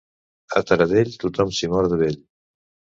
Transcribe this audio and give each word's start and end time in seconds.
A 0.59 0.61
Taradell, 0.71 1.13
tothom 1.27 1.55
s'hi 1.59 1.73
mor 1.77 1.95
de 1.95 2.05
vell. 2.05 2.21